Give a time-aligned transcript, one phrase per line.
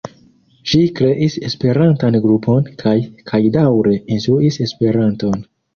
[0.71, 2.97] Ŝi kreis esperantan grupon kaj
[3.33, 5.43] kaj daŭre instruis esperanton.